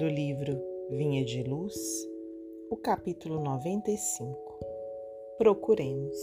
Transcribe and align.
do 0.00 0.08
livro 0.08 0.58
Vinha 0.88 1.22
de 1.22 1.42
Luz, 1.42 1.76
o 2.70 2.76
capítulo 2.78 3.38
95. 3.38 4.58
Procuremos. 5.36 6.16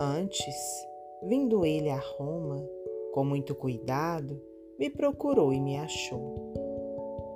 Antes, 0.00 0.56
vindo 1.22 1.66
ele 1.66 1.90
a 1.90 1.98
Roma, 1.98 2.66
com 3.12 3.26
muito 3.26 3.54
cuidado, 3.54 4.40
me 4.78 4.88
procurou 4.88 5.52
e 5.52 5.60
me 5.60 5.76
achou. 5.76 6.54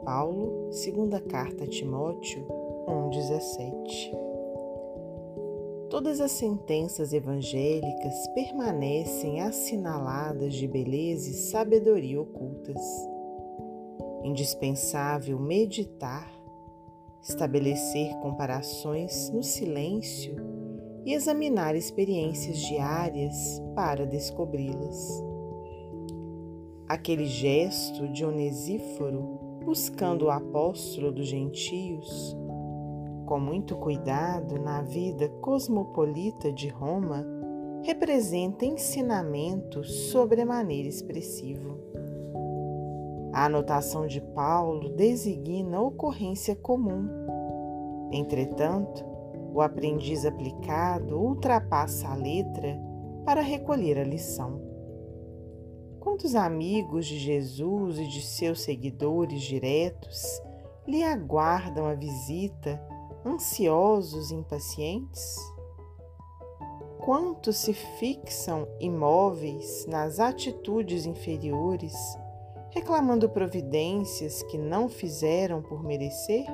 Paulo, 0.07 0.73
segunda 0.73 1.21
carta 1.21 1.65
a 1.65 1.67
Timóteo 1.67 2.43
1:17. 2.89 4.11
Todas 5.91 6.19
as 6.19 6.33
sentenças 6.33 7.13
evangélicas 7.13 8.27
permanecem 8.29 9.43
assinaladas 9.43 10.55
de 10.55 10.67
beleza 10.67 11.29
e 11.29 11.35
sabedoria 11.35 12.19
ocultas 12.19 12.81
indispensável 14.25 15.39
meditar, 15.39 16.31
estabelecer 17.23 18.15
comparações 18.21 19.31
no 19.31 19.43
silêncio 19.43 20.37
e 21.05 21.13
examinar 21.13 21.75
experiências 21.75 22.59
diárias 22.59 23.63
para 23.75 24.07
descobri-las. 24.07 25.23
Aquele 26.89 27.27
gesto 27.27 28.09
de 28.09 28.25
Onesíforo 28.25 29.41
buscando 29.65 30.27
o 30.27 30.31
apóstolo 30.31 31.13
dos 31.13 31.29
gentios, 31.29 32.37
com 33.27 33.39
muito 33.39 33.77
cuidado 33.77 34.59
na 34.61 34.83
vida 34.83 35.29
cosmopolita 35.41 36.53
de 36.53 36.69
Roma, 36.69 37.25
representa 37.83 38.65
ensinamento 38.65 39.83
sobremaneira 39.85 40.89
expressivo. 40.89 41.79
A 43.33 43.47
anotação 43.47 44.07
de 44.07 44.21
Paulo 44.21 44.91
designa 44.91 45.81
ocorrência 45.81 46.55
comum. 46.55 47.09
Entretanto, 48.13 49.03
o 49.55 49.63
aprendiz 49.63 50.27
aplicado 50.27 51.19
ultrapassa 51.19 52.09
a 52.09 52.15
letra 52.15 52.79
para 53.25 53.41
recolher 53.41 53.99
a 53.99 54.05
lição. 54.05 54.61
Quantos 55.99 56.35
amigos 56.35 57.07
de 57.07 57.19
Jesus 57.19 57.99
e 57.99 58.07
de 58.07 58.21
seus 58.21 58.61
seguidores 58.61 59.41
diretos 59.43 60.43
lhe 60.87 61.03
aguardam 61.03 61.87
a 61.87 61.95
visita, 61.95 62.83
ansiosos 63.25 64.31
e 64.31 64.35
impacientes? 64.35 65.37
Quantos 66.99 67.57
se 67.57 67.73
fixam 67.73 68.69
imóveis 68.79 69.87
nas 69.87 70.21
atitudes 70.21 71.07
inferiores? 71.07 71.95
Reclamando 72.73 73.29
providências 73.29 74.43
que 74.45 74.57
não 74.57 74.89
fizeram 74.89 75.63
por 75.63 75.85
merecer? 75.85 76.47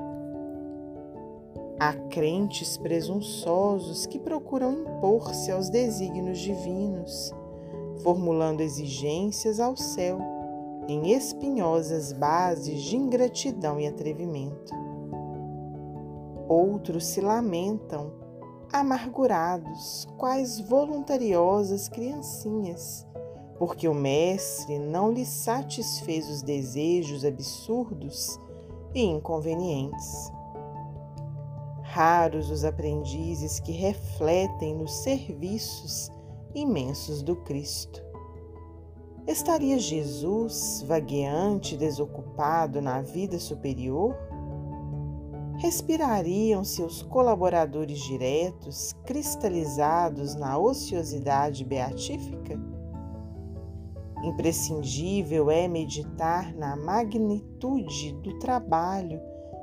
Há 1.79 1.93
crentes 2.11 2.77
presunçosos 2.77 4.05
que 4.05 4.19
procuram 4.19 4.73
impor-se 4.73 5.53
aos 5.53 5.71
desígnios 5.71 6.41
divinos, 6.41 7.33
formulando 8.03 8.63
exigências 8.63 9.61
ao 9.61 9.77
céu 9.77 10.19
em 10.89 11.13
espinhosas 11.13 12.13
bases 12.13 12.83
de 12.83 12.97
ingratidão 12.97 13.79
e 13.79 13.87
atrevimento. 13.87 14.75
Outros 16.49 17.07
se 17.07 17.21
lamentam, 17.21 18.11
amargurados, 18.73 20.09
quais 20.17 20.59
voluntariosas 20.59 21.89
criancinhas 21.89 23.07
porque 23.59 23.89
o 23.89 23.95
Mestre 23.95 24.79
não 24.79 25.11
lhe 25.11 25.27
satisfez 25.27 26.31
os 26.31 26.43
desejos 26.43 27.25
absurdos 27.25 28.41
e 28.95 29.03
inconvenientes. 29.03 30.31
Raros 31.83 32.51
os 32.51 32.65
aprendizes 32.65 33.59
que 33.59 33.73
refletem 33.73 34.75
nos 34.77 34.93
serviços 35.03 36.11
imensos 36.55 37.21
do 37.23 37.35
Cristo. 37.35 38.07
Estaria 39.27 39.79
Jesus 39.79 40.85
vagueante 40.87 41.75
e 41.75 41.79
desocupado 41.79 42.81
na 42.81 43.03
vida 43.03 43.39
superior? 43.39 44.17
Respirariam 45.57 46.63
seus 46.63 47.03
colaboradores 47.03 47.99
diretos 47.99 48.95
cristalizados 49.05 50.37
na 50.37 50.57
ociosidade 50.57 51.65
beatífica? 51.65 52.78
Imprescindível 54.25 55.51
é 55.51 55.69
meditar 55.69 56.55
na 56.55 56.77
magnitude 56.77 58.13
do 58.15 58.39
trabalho 58.39 59.21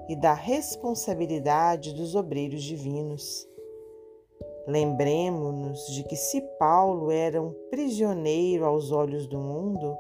e 0.07 0.16
da 0.16 0.33
responsabilidade 0.33 1.93
dos 1.93 2.16
obreiros 2.16 2.63
divinos. 2.63 3.47
Lembremos-nos 4.67 5.85
de 5.88 6.03
que, 6.03 6.16
se 6.16 6.41
Paulo 6.57 7.11
era 7.11 7.41
um 7.41 7.53
prisioneiro 7.69 8.66
aos 8.66 8.91
olhos 8.91 9.27
do 9.27 9.38
mundo, 9.38 9.95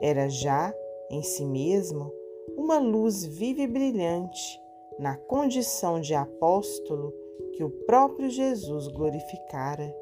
era 0.00 0.28
já, 0.28 0.72
em 1.10 1.22
si 1.22 1.44
mesmo, 1.44 2.12
uma 2.56 2.78
luz 2.78 3.24
viva 3.24 3.62
e 3.62 3.66
brilhante 3.66 4.60
na 4.98 5.16
condição 5.16 6.00
de 6.00 6.14
apóstolo 6.14 7.12
que 7.54 7.62
o 7.62 7.70
próprio 7.70 8.30
Jesus 8.30 8.88
glorificara. 8.88 9.94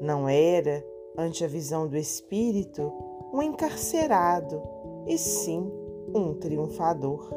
Não 0.00 0.28
era 0.28 0.82
ante 1.16 1.44
a 1.44 1.48
visão 1.48 1.86
do 1.86 1.96
Espírito, 1.96 2.92
um 3.32 3.42
encarcerado 3.42 4.62
e 5.06 5.16
sim 5.18 5.70
um 6.14 6.34
triunfador. 6.34 7.30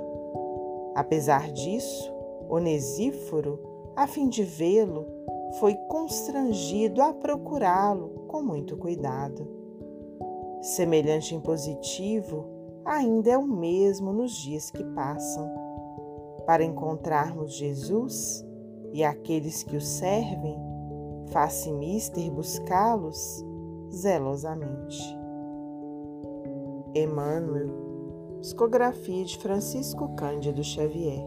Apesar 0.95 1.51
disso, 1.51 2.11
Onesíforo, 2.49 3.59
a 3.95 4.07
fim 4.07 4.27
de 4.27 4.43
vê-lo, 4.43 5.05
foi 5.59 5.75
constrangido 5.87 7.01
a 7.01 7.13
procurá-lo 7.13 8.25
com 8.27 8.41
muito 8.41 8.75
cuidado. 8.77 9.47
Semelhante 10.61 11.35
impositivo 11.35 12.45
ainda 12.85 13.31
é 13.31 13.37
o 13.37 13.47
mesmo 13.47 14.11
nos 14.11 14.33
dias 14.33 14.71
que 14.71 14.83
passam. 14.83 15.49
Para 16.45 16.63
encontrarmos 16.63 17.53
Jesus 17.53 18.45
e 18.91 19.03
aqueles 19.03 19.63
que 19.63 19.77
o 19.77 19.81
servem, 19.81 20.57
faz-se 21.27 21.71
mister 21.71 22.29
buscá-los 22.31 23.43
zelosamente. 23.93 24.97
Emmanuel, 26.95 27.69
psicografia 28.41 29.23
de 29.23 29.37
Francisco 29.37 30.15
Cândido 30.15 30.63
Xavier. 30.63 31.23